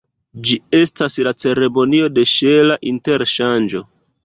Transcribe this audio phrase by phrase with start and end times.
[0.45, 3.87] Ĝi estas la ceremonio de ŝela interŝanĝo.